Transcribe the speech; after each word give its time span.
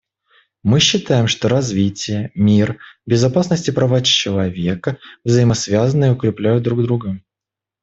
Мы 0.63 0.79
считаем, 0.79 1.27
что 1.27 1.47
развитие, 1.47 2.31
мир, 2.33 2.79
безопасность 3.05 3.67
и 3.67 3.71
права 3.71 4.01
человека 4.01 4.97
взаимосвязаны 5.23 6.05
и 6.05 6.09
укрепляют 6.09 6.63
друг 6.63 6.81
друга. 6.81 7.21